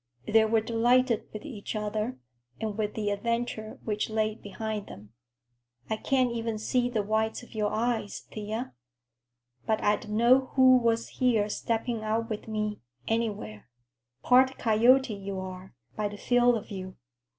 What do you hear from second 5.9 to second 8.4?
"I can't even see the whites of your eyes,